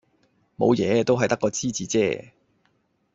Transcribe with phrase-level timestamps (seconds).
[0.57, 2.31] 冇嘢，都係得個知字啫